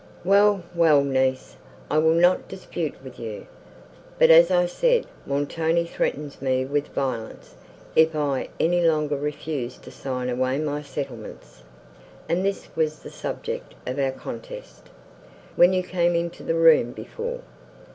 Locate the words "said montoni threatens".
4.65-6.41